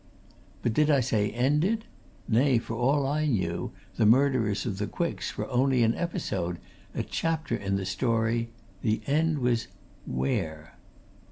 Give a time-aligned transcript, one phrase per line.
[0.63, 1.85] But did I say ended?
[2.27, 6.57] nay, for all I knew the murderers of the Quicks were only an episode,
[6.95, 8.49] a chapter in the story
[8.81, 9.67] the end was
[10.07, 10.73] where?